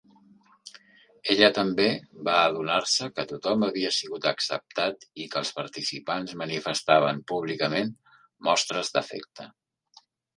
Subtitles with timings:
[1.33, 1.83] Ella també
[2.29, 7.93] va adonar-se que tothom havia sigut acceptat i que els participants manifestaven públicament
[8.49, 9.47] mostres d'afecte.